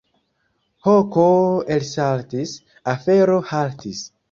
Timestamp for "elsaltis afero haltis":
1.77-4.05